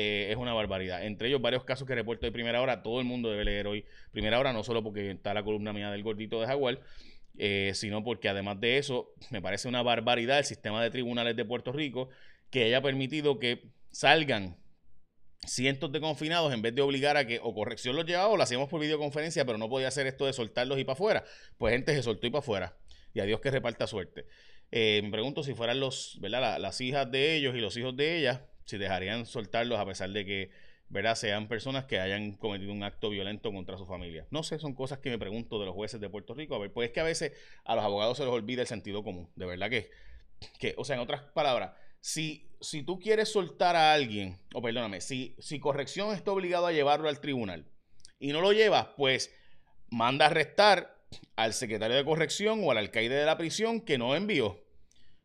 eh, 0.00 0.30
es 0.30 0.36
una 0.36 0.54
barbaridad. 0.54 1.04
Entre 1.04 1.26
ellos, 1.26 1.42
varios 1.42 1.64
casos 1.64 1.84
que 1.84 1.92
reporto 1.92 2.24
de 2.24 2.30
primera 2.30 2.62
hora. 2.62 2.84
Todo 2.84 3.00
el 3.00 3.04
mundo 3.04 3.32
debe 3.32 3.44
leer 3.44 3.66
hoy 3.66 3.84
primera 4.12 4.38
hora, 4.38 4.52
no 4.52 4.62
solo 4.62 4.80
porque 4.84 5.10
está 5.10 5.34
la 5.34 5.42
columna 5.42 5.72
mía 5.72 5.90
del 5.90 6.04
gordito 6.04 6.40
de 6.40 6.46
Jaguar, 6.46 6.80
eh, 7.36 7.72
sino 7.74 8.04
porque 8.04 8.28
además 8.28 8.60
de 8.60 8.78
eso, 8.78 9.12
me 9.30 9.42
parece 9.42 9.66
una 9.66 9.82
barbaridad 9.82 10.38
el 10.38 10.44
sistema 10.44 10.80
de 10.84 10.92
tribunales 10.92 11.34
de 11.34 11.44
Puerto 11.44 11.72
Rico 11.72 12.10
que 12.48 12.62
haya 12.62 12.80
permitido 12.80 13.40
que 13.40 13.72
salgan 13.90 14.56
cientos 15.44 15.90
de 15.90 16.00
confinados 16.00 16.54
en 16.54 16.62
vez 16.62 16.76
de 16.76 16.82
obligar 16.82 17.16
a 17.16 17.26
que 17.26 17.40
o 17.42 17.52
corrección 17.52 17.96
los 17.96 18.06
llevaba 18.06 18.28
o 18.28 18.36
lo 18.36 18.44
hacíamos 18.44 18.68
por 18.68 18.80
videoconferencia, 18.80 19.44
pero 19.44 19.58
no 19.58 19.68
podía 19.68 19.88
hacer 19.88 20.06
esto 20.06 20.26
de 20.26 20.32
soltarlos 20.32 20.78
y 20.78 20.84
para 20.84 20.92
afuera. 20.92 21.24
Pues 21.56 21.72
gente 21.72 21.92
se 21.92 22.04
soltó 22.04 22.28
y 22.28 22.30
para 22.30 22.38
afuera. 22.38 22.76
Y 23.14 23.18
a 23.18 23.24
Dios 23.24 23.40
que 23.40 23.50
reparta 23.50 23.88
suerte. 23.88 24.26
Eh, 24.70 25.00
me 25.02 25.10
pregunto 25.10 25.42
si 25.42 25.54
fueran 25.54 25.80
los, 25.80 26.18
¿verdad? 26.20 26.60
las 26.60 26.80
hijas 26.80 27.10
de 27.10 27.34
ellos 27.34 27.56
y 27.56 27.58
los 27.58 27.76
hijos 27.76 27.96
de 27.96 28.16
ellas, 28.16 28.42
si 28.68 28.76
dejarían 28.76 29.24
soltarlos 29.24 29.78
a 29.78 29.86
pesar 29.86 30.10
de 30.10 30.26
que 30.26 30.50
¿verdad? 30.90 31.14
sean 31.14 31.48
personas 31.48 31.86
que 31.86 31.98
hayan 32.00 32.32
cometido 32.32 32.70
un 32.70 32.82
acto 32.82 33.08
violento 33.08 33.50
contra 33.50 33.78
su 33.78 33.86
familia. 33.86 34.26
No 34.30 34.42
sé, 34.42 34.58
son 34.58 34.74
cosas 34.74 34.98
que 34.98 35.08
me 35.08 35.18
pregunto 35.18 35.58
de 35.58 35.64
los 35.64 35.74
jueces 35.74 36.00
de 36.00 36.10
Puerto 36.10 36.34
Rico. 36.34 36.54
A 36.54 36.58
ver, 36.58 36.70
pues 36.70 36.88
es 36.88 36.94
que 36.94 37.00
a 37.00 37.04
veces 37.04 37.32
a 37.64 37.74
los 37.74 37.84
abogados 37.84 38.18
se 38.18 38.24
les 38.24 38.32
olvida 38.32 38.60
el 38.60 38.68
sentido 38.68 39.02
común. 39.02 39.30
De 39.36 39.46
verdad 39.46 39.70
que, 39.70 39.90
que 40.58 40.74
o 40.76 40.84
sea, 40.84 40.96
en 40.96 41.00
otras 41.00 41.22
palabras, 41.22 41.72
si, 42.00 42.50
si 42.60 42.82
tú 42.82 42.98
quieres 42.98 43.30
soltar 43.30 43.74
a 43.74 43.94
alguien, 43.94 44.38
o 44.52 44.60
perdóname, 44.60 45.00
si, 45.00 45.34
si 45.38 45.58
corrección 45.60 46.14
está 46.14 46.30
obligado 46.30 46.66
a 46.66 46.72
llevarlo 46.72 47.08
al 47.08 47.20
tribunal 47.20 47.64
y 48.18 48.32
no 48.32 48.42
lo 48.42 48.52
llevas, 48.52 48.88
pues 48.98 49.34
manda 49.88 50.26
a 50.26 50.28
arrestar 50.28 50.94
al 51.36 51.54
secretario 51.54 51.96
de 51.96 52.04
corrección 52.04 52.60
o 52.64 52.70
al 52.70 52.78
alcaide 52.78 53.14
de 53.14 53.24
la 53.24 53.38
prisión 53.38 53.80
que 53.80 53.96
no 53.96 54.14
envió. 54.14 54.62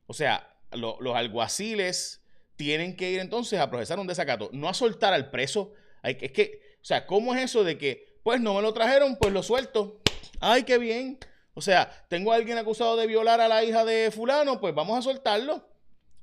O 0.07 0.13
sea, 0.13 0.49
los 0.71 1.15
alguaciles 1.15 2.22
tienen 2.55 2.95
que 2.95 3.11
ir 3.11 3.19
entonces 3.19 3.59
a 3.59 3.69
procesar 3.69 3.99
un 3.99 4.07
desacato, 4.07 4.49
no 4.53 4.69
a 4.69 4.73
soltar 4.73 5.13
al 5.13 5.29
preso. 5.29 5.73
Hay, 6.01 6.17
es 6.21 6.31
que, 6.31 6.61
o 6.81 6.85
sea, 6.85 7.05
¿cómo 7.05 7.33
es 7.33 7.43
eso 7.43 7.63
de 7.63 7.77
que, 7.77 8.19
pues 8.23 8.39
no 8.41 8.53
me 8.53 8.61
lo 8.61 8.73
trajeron, 8.73 9.17
pues 9.17 9.33
lo 9.33 9.43
suelto? 9.43 10.01
Ay, 10.39 10.63
qué 10.63 10.77
bien. 10.77 11.19
O 11.53 11.61
sea, 11.61 11.89
tengo 12.09 12.31
a 12.31 12.35
alguien 12.35 12.57
acusado 12.57 12.95
de 12.95 13.07
violar 13.07 13.41
a 13.41 13.47
la 13.47 13.63
hija 13.63 13.85
de 13.85 14.11
fulano, 14.11 14.59
pues 14.59 14.73
vamos 14.73 14.97
a 14.97 15.01
soltarlo. 15.01 15.69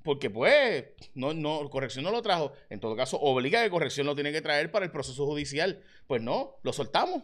Porque 0.03 0.31
pues, 0.31 0.87
no, 1.15 1.35
no, 1.35 1.69
corrección 1.69 2.05
no 2.05 2.11
lo 2.11 2.23
trajo. 2.23 2.53
En 2.71 2.81
todo 2.81 2.97
caso, 2.97 3.19
obliga 3.21 3.63
que 3.63 3.71
corrección 3.71 4.07
lo 4.07 4.15
tiene 4.15 4.33
que 4.33 4.41
traer 4.41 4.71
para 4.71 4.85
el 4.85 4.91
proceso 4.91 5.27
judicial. 5.27 5.85
Pues 6.07 6.23
no, 6.23 6.57
lo 6.63 6.73
soltamos. 6.73 7.23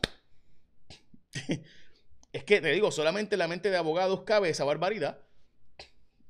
es 2.33 2.45
que 2.45 2.61
te 2.61 2.71
digo, 2.73 2.91
solamente 2.91 3.37
la 3.37 3.49
mente 3.49 3.71
de 3.71 3.77
abogados 3.79 4.23
cabe 4.23 4.51
esa 4.51 4.65
barbaridad 4.65 5.26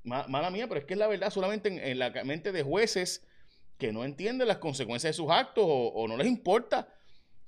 mala 0.07 0.51
mía, 0.51 0.69
pero 0.69 0.81
es 0.81 0.87
que 0.87 0.95
es 0.95 0.99
la 0.99 1.09
verdad, 1.09 1.31
solamente 1.31 1.69
en, 1.69 1.99
la 1.99 2.11
mente 2.25 2.53
de 2.53 2.63
jueces 2.63 3.27
que 3.77 3.93
no 3.93 4.05
entienden 4.05 4.49
las 4.49 4.59
consecuencias 4.59 5.11
de 5.11 5.23
sus 5.23 5.31
actos 5.31 5.65
o, 5.67 6.07
no 6.09 6.17
les 6.17 6.27
importa. 6.27 6.89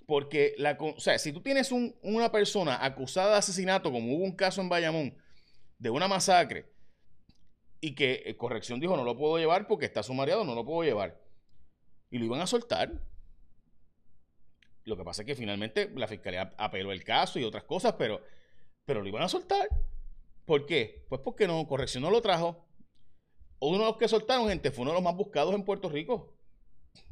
Porque, 0.07 0.55
la, 0.57 0.77
o 0.81 0.99
sea, 0.99 1.19
si 1.19 1.33
tú 1.33 1.43
tienes 1.43 1.71
una 1.71 2.33
persona 2.33 2.85
acusada 2.85 3.33
de 3.33 3.39
asesinato, 3.39 3.93
como 3.93 4.15
hubo 4.15 4.25
un 4.25 4.35
caso 4.35 4.61
en 4.61 4.69
Bayamón, 4.69 5.15
de 5.79 5.91
una 5.91 6.09
masacre, 6.09 6.67
y 7.81 7.95
que 7.95 8.23
eh, 8.27 8.37
corrección 8.37 8.81
dijo, 8.81 8.97
no 8.97 9.05
lo 9.05 9.17
puedo 9.17 9.39
llevar 9.39 9.67
porque 9.69 9.87
está 9.87 10.03
sumariado, 10.03 10.45
no 10.45 10.55
lo 10.55 10.65
puedo 10.65 10.83
llevar. 10.83 11.21
Y 12.11 12.19
lo 12.19 12.25
iban 12.25 12.41
a 12.41 12.47
soltar. 12.47 12.93
Lo 14.85 14.97
que 14.97 15.05
pasa 15.05 15.23
es 15.23 15.27
que 15.27 15.35
finalmente 15.35 15.91
la 15.95 16.09
fiscalía 16.09 16.55
apeló 16.57 16.91
el 16.91 17.05
caso 17.05 17.39
y 17.39 17.45
otras 17.45 17.65
cosas, 17.65 17.95
pero, 17.99 18.23
pero 18.85 19.03
lo 19.03 19.09
iban 19.09 19.23
a 19.23 19.29
soltar. 19.29 19.69
¿Por 20.49 20.65
qué? 20.65 21.05
Pues 21.11 21.21
porque 21.23 21.47
no, 21.47 21.67
corrección 21.69 22.03
no 22.03 22.11
lo 22.11 22.23
trajo. 22.23 22.67
Uno 23.61 23.81
de 23.81 23.85
los 23.85 23.99
que 23.99 24.09
soltaron, 24.09 24.49
gente, 24.49 24.71
fue 24.71 24.81
uno 24.81 24.93
de 24.93 24.95
los 24.95 25.05
más 25.05 25.15
buscados 25.15 25.55
en 25.55 25.63
Puerto 25.63 25.91
Rico. 25.91 26.39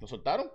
Lo 0.00 0.06
soltaron. 0.06 0.50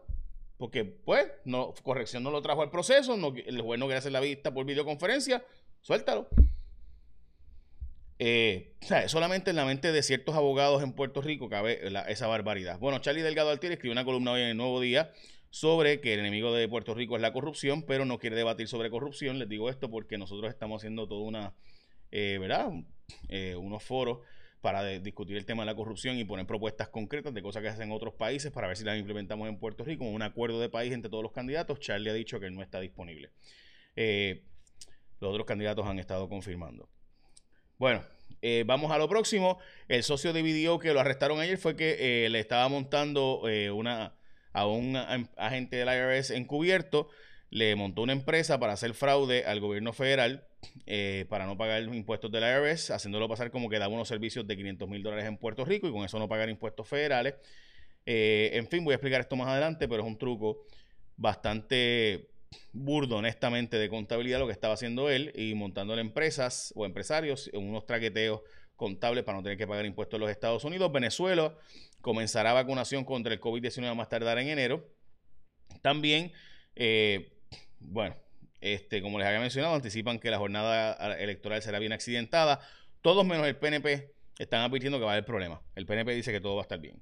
Porque, 0.57 0.83
pues, 0.83 1.27
no, 1.45 1.75
corrección 1.83 2.23
no 2.23 2.31
lo 2.31 2.41
trajo 2.41 2.63
al 2.63 2.71
proceso, 2.71 3.17
no, 3.17 3.35
el 3.35 3.61
juez 3.61 3.79
no 3.79 3.85
quiere 3.85 3.99
hacer 3.99 4.11
la 4.11 4.19
vista 4.19 4.51
por 4.51 4.65
videoconferencia, 4.65 5.45
suéltalo. 5.81 6.27
Eh, 8.17 8.75
o 8.81 8.85
sea, 8.87 9.07
solamente 9.07 9.51
en 9.51 9.57
la 9.57 9.65
mente 9.65 9.91
de 9.91 10.01
ciertos 10.01 10.33
abogados 10.33 10.81
en 10.81 10.93
Puerto 10.93 11.21
Rico 11.21 11.49
cabe 11.49 11.81
esa 12.11 12.25
barbaridad. 12.25 12.79
Bueno, 12.79 12.97
Charlie 12.97 13.21
Delgado 13.21 13.51
Altieri 13.51 13.73
escribió 13.73 13.91
una 13.91 14.05
columna 14.05 14.31
hoy 14.31 14.41
en 14.41 14.47
el 14.47 14.57
Nuevo 14.57 14.79
Día 14.79 15.13
sobre 15.51 16.01
que 16.01 16.15
el 16.15 16.19
enemigo 16.21 16.51
de 16.51 16.67
Puerto 16.67 16.95
Rico 16.95 17.15
es 17.15 17.21
la 17.21 17.31
corrupción, 17.31 17.83
pero 17.83 18.05
no 18.05 18.17
quiere 18.17 18.35
debatir 18.35 18.67
sobre 18.67 18.89
corrupción. 18.89 19.37
Les 19.37 19.49
digo 19.49 19.69
esto 19.69 19.91
porque 19.91 20.17
nosotros 20.17 20.49
estamos 20.49 20.81
haciendo 20.81 21.07
toda 21.07 21.21
una 21.21 21.53
eh, 22.11 22.37
¿verdad? 22.39 22.71
Eh, 23.29 23.55
unos 23.55 23.83
foros 23.83 24.19
para 24.61 24.83
discutir 24.83 25.37
el 25.37 25.45
tema 25.45 25.63
de 25.63 25.67
la 25.67 25.75
corrupción 25.75 26.17
y 26.17 26.23
poner 26.23 26.45
propuestas 26.45 26.89
concretas 26.89 27.33
de 27.33 27.41
cosas 27.41 27.63
que 27.63 27.69
hacen 27.69 27.91
otros 27.91 28.13
países 28.13 28.51
para 28.51 28.67
ver 28.67 28.77
si 28.77 28.83
las 28.83 28.99
implementamos 28.99 29.49
en 29.49 29.57
Puerto 29.57 29.83
Rico, 29.83 30.03
un 30.05 30.21
acuerdo 30.21 30.59
de 30.59 30.69
país 30.69 30.93
entre 30.93 31.09
todos 31.09 31.23
los 31.23 31.31
candidatos. 31.31 31.79
Charlie 31.79 32.11
ha 32.11 32.13
dicho 32.13 32.39
que 32.39 32.51
no 32.51 32.61
está 32.61 32.79
disponible. 32.79 33.31
Eh, 33.95 34.43
los 35.19 35.31
otros 35.31 35.47
candidatos 35.47 35.87
han 35.87 35.97
estado 35.97 36.29
confirmando. 36.29 36.87
Bueno, 37.79 38.03
vamos 38.65 38.91
a 38.91 38.99
lo 38.99 39.09
próximo. 39.09 39.57
El 39.87 40.03
socio 40.03 40.31
de 40.33 40.43
video 40.43 40.77
que 40.77 40.93
lo 40.93 40.99
arrestaron 40.99 41.39
ayer 41.39 41.57
fue 41.57 41.75
que 41.75 42.27
le 42.29 42.39
estaba 42.39 42.69
montando 42.69 43.41
una, 43.73 44.13
a 44.53 44.67
un 44.67 44.95
agente 44.95 45.77
del 45.77 45.87
IRS 45.87 46.31
encubierto 46.31 47.09
le 47.51 47.75
montó 47.75 48.01
una 48.01 48.13
empresa 48.13 48.59
para 48.59 48.73
hacer 48.73 48.93
fraude 48.93 49.45
al 49.45 49.59
gobierno 49.59 49.93
federal 49.93 50.47
eh, 50.85 51.25
para 51.29 51.45
no 51.45 51.57
pagar 51.57 51.81
los 51.83 51.95
impuestos 51.95 52.31
del 52.31 52.43
IRS, 52.43 52.91
haciéndolo 52.91 53.27
pasar 53.27 53.51
como 53.51 53.69
que 53.69 53.79
daba 53.79 53.93
unos 53.93 54.07
servicios 54.07 54.45
de 54.47 54.55
500 54.55 54.89
mil 54.89 55.03
dólares 55.03 55.25
en 55.25 55.37
Puerto 55.37 55.65
Rico 55.65 55.87
y 55.87 55.91
con 55.91 56.03
eso 56.03 56.19
no 56.19 56.27
pagar 56.27 56.49
impuestos 56.49 56.87
federales. 56.87 57.35
Eh, 58.05 58.51
en 58.53 58.67
fin, 58.67 58.83
voy 58.83 58.93
a 58.93 58.95
explicar 58.95 59.21
esto 59.21 59.35
más 59.35 59.47
adelante, 59.47 59.87
pero 59.87 60.03
es 60.03 60.07
un 60.07 60.17
truco 60.17 60.65
bastante 61.17 62.29
burdo, 62.73 63.17
honestamente, 63.17 63.77
de 63.77 63.89
contabilidad 63.89 64.39
lo 64.39 64.47
que 64.47 64.53
estaba 64.53 64.73
haciendo 64.73 65.09
él 65.09 65.31
y 65.35 65.53
montándole 65.53 66.01
empresas 66.01 66.73
o 66.75 66.85
empresarios 66.85 67.49
en 67.53 67.67
unos 67.67 67.85
traqueteos 67.85 68.41
contables 68.75 69.23
para 69.23 69.37
no 69.37 69.43
tener 69.43 69.57
que 69.57 69.67
pagar 69.67 69.85
impuestos 69.85 70.17
en 70.17 70.21
los 70.21 70.31
Estados 70.31 70.63
Unidos. 70.63 70.91
Venezuela 70.91 71.55
comenzará 72.01 72.53
vacunación 72.53 73.05
contra 73.05 73.33
el 73.33 73.39
COVID-19 73.39 73.95
más 73.95 74.09
tardar 74.09 74.39
en 74.39 74.49
enero. 74.49 74.89
También 75.81 76.31
eh, 76.75 77.31
bueno, 77.79 78.15
este, 78.61 79.01
como 79.01 79.17
les 79.17 79.27
había 79.27 79.39
mencionado, 79.39 79.75
anticipan 79.75 80.19
que 80.19 80.29
la 80.29 80.37
jornada 80.37 81.17
electoral 81.17 81.61
será 81.61 81.79
bien 81.79 81.91
accidentada. 81.91 82.61
Todos 83.01 83.25
menos 83.25 83.47
el 83.47 83.57
PNP 83.57 84.13
están 84.37 84.61
advirtiendo 84.61 84.99
que 84.99 85.05
va 85.05 85.11
a 85.11 85.13
haber 85.15 85.25
problemas. 85.25 85.59
El 85.75 85.85
PNP 85.85 86.13
dice 86.13 86.31
que 86.31 86.39
todo 86.39 86.55
va 86.55 86.61
a 86.61 86.63
estar 86.63 86.79
bien. 86.79 87.01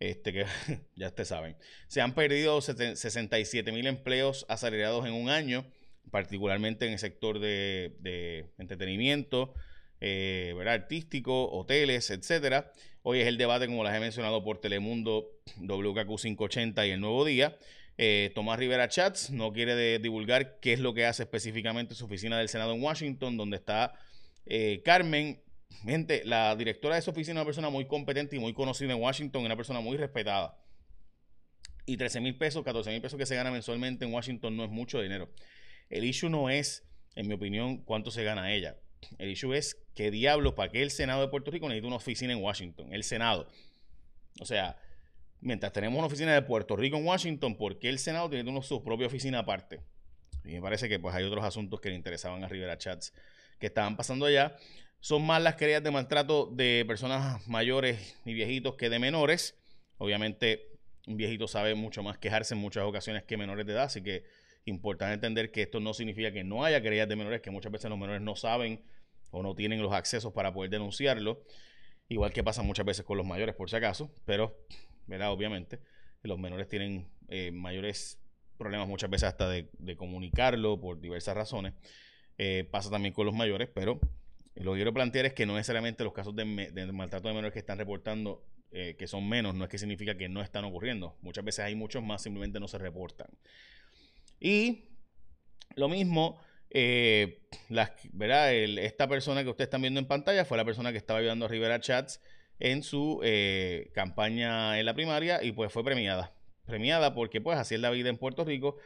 Este, 0.00 0.32
que 0.32 0.46
ya 0.94 1.08
ustedes 1.08 1.28
saben. 1.28 1.56
Se 1.88 2.00
han 2.00 2.14
perdido 2.14 2.60
67 2.60 3.72
mil 3.72 3.86
empleos 3.86 4.46
acelerados 4.48 5.06
en 5.06 5.14
un 5.14 5.28
año, 5.28 5.64
particularmente 6.10 6.86
en 6.86 6.92
el 6.92 6.98
sector 6.98 7.40
de, 7.40 8.46
entretenimiento, 8.58 9.54
eh, 10.00 10.54
artístico, 10.66 11.50
hoteles, 11.50 12.10
etcétera. 12.10 12.70
Hoy 13.02 13.20
es 13.20 13.26
el 13.26 13.38
debate, 13.38 13.66
como 13.66 13.82
les 13.84 13.94
he 13.94 14.00
mencionado, 14.00 14.44
por 14.44 14.60
Telemundo, 14.60 15.30
WKQ 15.56 16.20
580 16.20 16.86
y 16.86 16.90
el 16.90 17.00
Nuevo 17.00 17.24
Día. 17.24 17.56
Eh, 18.00 18.30
Tomás 18.32 18.60
Rivera 18.60 18.88
Chats 18.88 19.30
no 19.30 19.52
quiere 19.52 19.98
divulgar 19.98 20.60
qué 20.60 20.72
es 20.72 20.78
lo 20.78 20.94
que 20.94 21.04
hace 21.04 21.24
específicamente 21.24 21.96
su 21.96 22.04
oficina 22.04 22.38
del 22.38 22.48
Senado 22.48 22.72
en 22.72 22.82
Washington, 22.82 23.36
donde 23.36 23.56
está 23.56 23.92
eh, 24.46 24.82
Carmen. 24.84 25.42
Gente, 25.84 26.22
la 26.24 26.56
directora 26.56 26.94
de 26.94 27.00
esa 27.00 27.10
oficina 27.10 27.32
es 27.32 27.42
una 27.42 27.44
persona 27.44 27.70
muy 27.70 27.86
competente 27.86 28.36
y 28.36 28.38
muy 28.38 28.54
conocida 28.54 28.92
en 28.92 29.02
Washington, 29.02 29.44
una 29.44 29.56
persona 29.56 29.80
muy 29.80 29.96
respetada. 29.96 30.56
Y 31.86 31.96
13 31.96 32.20
mil 32.20 32.38
pesos, 32.38 32.64
14 32.64 32.90
mil 32.90 33.02
pesos 33.02 33.18
que 33.18 33.26
se 33.26 33.34
gana 33.34 33.50
mensualmente 33.50 34.04
en 34.04 34.14
Washington 34.14 34.56
no 34.56 34.64
es 34.64 34.70
mucho 34.70 35.02
dinero. 35.02 35.28
El 35.90 36.04
issue 36.04 36.30
no 36.30 36.50
es, 36.50 36.86
en 37.16 37.26
mi 37.26 37.34
opinión, 37.34 37.78
cuánto 37.78 38.10
se 38.10 38.22
gana 38.22 38.52
ella. 38.52 38.76
El 39.18 39.30
issue 39.30 39.54
es 39.54 39.84
qué 39.94 40.10
diablo, 40.10 40.54
para 40.54 40.70
qué 40.70 40.82
el 40.82 40.90
Senado 40.90 41.20
de 41.22 41.28
Puerto 41.28 41.50
Rico 41.50 41.68
necesita 41.68 41.88
una 41.88 41.96
oficina 41.96 42.32
en 42.32 42.42
Washington. 42.42 42.92
El 42.92 43.02
Senado. 43.02 43.48
O 44.40 44.46
sea, 44.46 44.76
mientras 45.40 45.72
tenemos 45.72 45.98
una 45.98 46.06
oficina 46.06 46.34
de 46.34 46.42
Puerto 46.42 46.76
Rico 46.76 46.96
en 46.96 47.06
Washington, 47.06 47.56
¿por 47.56 47.78
qué 47.78 47.88
el 47.88 47.98
Senado 47.98 48.28
tiene 48.28 48.62
su 48.62 48.82
propia 48.82 49.06
oficina 49.06 49.40
aparte? 49.40 49.80
Y 50.44 50.52
me 50.52 50.62
parece 50.62 50.88
que 50.88 50.98
pues 50.98 51.14
hay 51.14 51.24
otros 51.24 51.44
asuntos 51.44 51.80
que 51.80 51.90
le 51.90 51.94
interesaban 51.94 52.42
a 52.44 52.48
Rivera 52.48 52.78
Chats 52.78 53.12
que 53.58 53.66
estaban 53.66 53.96
pasando 53.96 54.26
allá. 54.26 54.56
Son 55.00 55.24
más 55.24 55.42
las 55.42 55.56
querellas 55.56 55.82
de 55.82 55.90
maltrato 55.90 56.46
de 56.46 56.84
personas 56.86 57.46
mayores 57.46 58.16
y 58.24 58.32
viejitos 58.32 58.76
que 58.76 58.88
de 58.88 58.98
menores. 58.98 59.56
Obviamente, 59.98 60.78
un 61.06 61.16
viejito 61.16 61.48
sabe 61.48 61.74
mucho 61.74 62.02
más 62.02 62.18
quejarse 62.18 62.54
en 62.54 62.60
muchas 62.60 62.84
ocasiones 62.84 63.24
que 63.24 63.36
menores 63.36 63.66
de 63.66 63.72
edad, 63.72 63.84
así 63.84 64.02
que 64.02 64.24
importante 64.64 65.14
entender 65.14 65.50
que 65.50 65.62
esto 65.62 65.80
no 65.80 65.94
significa 65.94 66.32
que 66.32 66.44
no 66.44 66.64
haya 66.64 66.82
querellas 66.82 67.08
de 67.08 67.16
menores, 67.16 67.40
que 67.40 67.50
muchas 67.50 67.72
veces 67.72 67.90
los 67.90 67.98
menores 67.98 68.22
no 68.22 68.36
saben 68.36 68.82
o 69.30 69.42
no 69.42 69.54
tienen 69.54 69.82
los 69.82 69.92
accesos 69.92 70.32
para 70.32 70.52
poder 70.52 70.70
denunciarlo. 70.70 71.42
Igual 72.08 72.32
que 72.32 72.42
pasa 72.42 72.62
muchas 72.62 72.86
veces 72.86 73.04
con 73.04 73.18
los 73.18 73.26
mayores, 73.26 73.54
por 73.54 73.68
si 73.68 73.76
acaso, 73.76 74.10
pero 74.24 74.56
¿verdad? 75.08 75.32
Obviamente. 75.32 75.80
Los 76.22 76.38
menores 76.38 76.68
tienen 76.68 77.08
eh, 77.28 77.50
mayores 77.50 78.20
problemas 78.56 78.88
muchas 78.88 79.08
veces 79.08 79.28
hasta 79.28 79.48
de, 79.48 79.68
comunicarlo 79.96 80.80
por 80.80 81.00
diversas 81.00 81.36
razones. 81.36 81.74
Eh, 82.36 82.68
pasa 82.70 82.90
también 82.90 83.14
con 83.14 83.26
los 83.26 83.34
mayores, 83.34 83.68
pero 83.74 84.00
lo 84.54 84.72
que 84.72 84.78
quiero 84.78 84.92
plantear 84.92 85.26
es 85.26 85.32
que 85.32 85.46
no 85.46 85.54
necesariamente 85.54 86.04
los 86.04 86.12
casos 86.12 86.34
de, 86.36 86.44
maltrato 86.92 87.28
de 87.28 87.34
menores 87.34 87.52
que 87.52 87.60
están 87.60 87.78
reportando, 87.78 88.44
eh, 88.70 88.96
que 88.98 89.06
son 89.06 89.28
menos, 89.28 89.54
no 89.54 89.64
es 89.64 89.70
que 89.70 89.78
significa 89.78 90.16
que 90.16 90.28
no 90.28 90.42
están 90.42 90.64
ocurriendo. 90.64 91.16
Muchas 91.22 91.44
veces 91.44 91.64
hay 91.64 91.74
muchos 91.74 92.02
más, 92.02 92.22
simplemente 92.22 92.60
no 92.60 92.68
se 92.68 92.78
reportan. 92.78 93.28
Y 94.40 94.88
lo 95.76 95.88
mismo, 95.88 96.40
¿verdad? 98.12 98.52
esta 98.52 99.08
persona 99.08 99.42
que 99.42 99.50
ustedes 99.50 99.68
están 99.68 99.82
viendo 99.82 100.00
en 100.00 100.06
pantalla 100.06 100.44
fue 100.44 100.56
la 100.56 100.64
persona 100.64 100.92
que 100.92 100.98
estaba 100.98 101.20
ayudando 101.20 101.46
a 101.46 101.48
Rivera 101.48 101.80
Chats 101.80 102.20
en 102.60 102.82
su 102.82 103.20
eh, 103.22 103.90
campaña 103.94 104.78
en 104.78 104.86
la 104.86 104.94
primaria 104.94 105.42
y 105.42 105.52
pues 105.52 105.72
fue 105.72 105.84
premiada. 105.84 106.32
Premiada 106.66 107.14
porque 107.14 107.40
pues 107.40 107.58
así 107.58 107.74
es 107.74 107.80
la 107.80 107.90
vida 107.90 108.08
en 108.08 108.18
Puerto 108.18 108.44
Rico, 108.44 108.76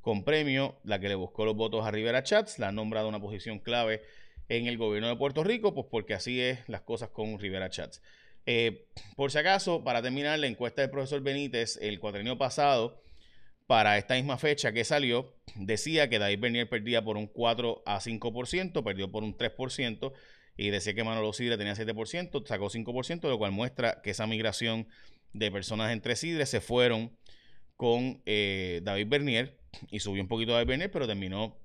con 0.00 0.24
premio, 0.24 0.76
la 0.84 0.98
que 0.98 1.08
le 1.08 1.14
buscó 1.14 1.44
los 1.44 1.56
votos 1.56 1.86
a 1.86 1.90
Rivera 1.90 2.22
Chats, 2.22 2.58
la 2.58 2.68
ha 2.68 2.72
nombrado 2.72 3.08
una 3.08 3.20
posición 3.20 3.58
clave 3.58 4.02
en 4.48 4.66
el 4.66 4.76
gobierno 4.76 5.08
de 5.08 5.16
Puerto 5.16 5.44
Rico, 5.44 5.74
pues 5.74 5.86
porque 5.90 6.14
así 6.14 6.40
es 6.40 6.68
las 6.68 6.82
cosas 6.82 7.10
con 7.10 7.38
Rivera 7.38 7.70
Chats. 7.70 8.02
Eh, 8.44 8.86
por 9.16 9.30
si 9.30 9.38
acaso, 9.38 9.84
para 9.84 10.02
terminar, 10.02 10.38
la 10.38 10.48
encuesta 10.48 10.82
del 10.82 10.90
profesor 10.90 11.20
Benítez 11.22 11.78
el 11.80 12.00
cuatrenio 12.00 12.36
pasado 12.36 13.00
para 13.66 13.96
esta 13.96 14.14
misma 14.14 14.36
fecha 14.38 14.72
que 14.72 14.84
salió, 14.84 15.32
decía 15.54 16.08
que 16.08 16.18
David 16.18 16.40
Bernier 16.40 16.68
perdía 16.68 17.02
por 17.04 17.16
un 17.16 17.28
4 17.28 17.82
a 17.86 18.00
5%, 18.00 18.82
perdió 18.82 19.10
por 19.10 19.22
un 19.22 19.36
3%, 19.36 20.12
y 20.56 20.70
decía 20.70 20.94
que 20.94 21.04
Manolo 21.04 21.32
Sidre 21.32 21.56
tenía 21.56 21.74
7%, 21.74 22.46
sacó 22.46 22.66
5%, 22.66 23.28
lo 23.28 23.38
cual 23.38 23.52
muestra 23.52 24.00
que 24.02 24.10
esa 24.10 24.26
migración 24.26 24.86
de 25.32 25.50
personas 25.50 25.92
entre 25.92 26.16
Sidre 26.16 26.46
se 26.46 26.60
fueron 26.60 27.16
con 27.76 28.22
eh, 28.26 28.80
David 28.84 29.08
Bernier 29.08 29.58
y 29.90 30.00
subió 30.00 30.22
un 30.22 30.28
poquito 30.28 30.52
David 30.52 30.68
Bernier, 30.68 30.90
pero 30.90 31.06
terminó 31.06 31.58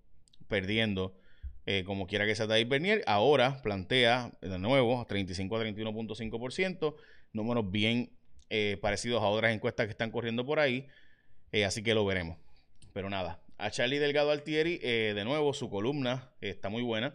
perdiendo 0.47 1.17
eh, 1.65 1.83
como 1.85 2.07
quiera 2.07 2.25
que 2.25 2.35
sea 2.35 2.47
David 2.47 2.67
Bernier. 2.67 3.03
Ahora 3.07 3.61
plantea 3.61 4.31
de 4.41 4.57
nuevo 4.57 5.05
35 5.07 5.57
a 5.57 5.63
31.5%, 5.65 6.95
números 7.33 7.69
bien 7.69 8.11
eh, 8.49 8.77
parecidos 8.81 9.21
a 9.21 9.27
otras 9.27 9.53
encuestas 9.53 9.85
que 9.87 9.91
están 9.91 10.11
corriendo 10.11 10.45
por 10.45 10.59
ahí. 10.59 10.87
así 11.65 11.83
que 11.83 11.93
lo 11.93 12.05
veremos. 12.05 12.37
Pero 12.93 13.09
nada, 13.09 13.41
a 13.57 13.69
Charlie 13.69 13.99
Delgado 13.99 14.31
Altieri, 14.31 14.77
de 14.77 15.23
nuevo, 15.23 15.53
su 15.53 15.69
columna 15.69 16.31
está 16.41 16.69
muy 16.69 16.81
buena. 16.81 17.13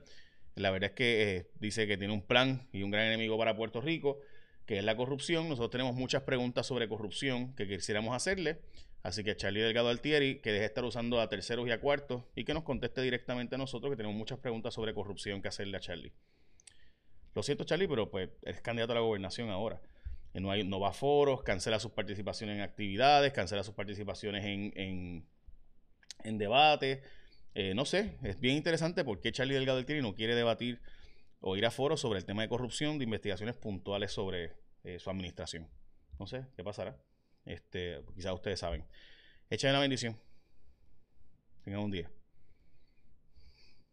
La 0.55 0.71
verdad 0.71 0.91
es 0.91 0.97
que 0.97 1.37
eh, 1.37 1.51
dice 1.61 1.87
que 1.87 1.97
tiene 1.97 2.13
un 2.13 2.23
plan 2.23 2.69
y 2.73 2.83
un 2.83 2.91
gran 2.91 3.07
enemigo 3.07 3.39
para 3.39 3.57
Puerto 3.57 3.81
Rico, 3.81 4.21
que 4.67 4.79
es 4.79 4.85
la 4.85 4.97
corrupción. 4.97 5.49
Nosotros 5.49 5.71
tenemos 5.71 5.95
muchas 5.95 6.23
preguntas 6.23 6.67
sobre 6.67 6.89
corrupción 6.89 7.55
que 7.55 7.67
quisiéramos 7.67 8.15
hacerle. 8.15 8.61
Así 9.03 9.25
que 9.25 9.35
Charlie 9.35 9.61
Delgado 9.61 9.89
Altieri, 9.89 10.41
que 10.41 10.51
deje 10.51 10.61
de 10.61 10.67
estar 10.67 10.85
usando 10.85 11.21
a 11.21 11.29
terceros 11.29 11.67
y 11.67 11.73
a 11.73 11.81
cuartos 11.81 12.23
y 12.37 12.45
que 12.45 12.55
nos 12.55 12.63
conteste 12.63 13.03
directamente 13.03 13.57
a 13.57 13.59
nosotros, 13.59 13.91
que 13.91 13.97
tenemos 13.97 14.17
muchas 14.17 14.39
preguntas 14.39 14.75
sobre 14.75 14.95
corrupción 14.95 15.43
que 15.43 15.49
hacerle 15.49 15.77
a 15.77 15.81
Charlie. 15.81 16.13
Lo 17.35 17.43
siento, 17.43 17.65
Charlie, 17.65 17.89
pero 17.89 18.11
pues 18.11 18.29
es 18.43 18.61
candidato 18.61 18.93
a 18.93 18.97
la 18.97 19.01
gobernación 19.01 19.51
ahora. 19.51 19.81
No, 20.35 20.51
hay, 20.51 20.65
no 20.65 20.81
va 20.81 20.91
a 20.91 20.93
foros, 20.93 21.43
cancela 21.43 21.81
sus 21.81 21.93
participaciones 21.93 22.57
en 22.57 22.63
actividades, 22.63 23.33
cancela 23.33 23.63
sus 23.65 23.75
participaciones 23.75 24.45
en, 24.45 24.73
en, 24.77 25.27
en 26.25 26.39
debates. 26.39 27.01
Eh, 27.55 27.75
no 27.75 27.85
sé, 27.85 28.17
es 28.23 28.41
bien 28.41 28.57
interesante 28.57 29.05
porque 29.05 29.31
Charlie 29.33 29.55
Delgado 29.55 29.77
del 29.77 29.87
Tiri 29.87 30.01
no 30.01 30.15
quiere 30.15 30.35
debatir 30.35 30.81
o 31.41 31.57
ir 31.57 31.67
a 31.67 31.71
foros 31.71 32.01
sobre 32.01 32.19
el 32.19 32.25
tema 32.25 32.43
de 32.43 32.49
corrupción, 32.49 32.99
de 32.99 33.05
investigaciones 33.05 33.57
puntuales 33.57 34.13
sobre 34.13 34.53
eh, 34.85 34.99
su 34.99 35.11
administración. 35.11 35.69
No 36.19 36.27
sé 36.27 36.47
qué 36.57 36.65
pasará. 36.65 36.97
Este, 37.45 38.01
quizás 38.15 38.33
ustedes 38.33 38.61
saben. 38.61 38.85
Echen 39.51 39.73
la 39.73 39.81
bendición. 39.81 40.19
Tengan 41.65 41.81
un 41.81 41.91
día. 41.91 42.11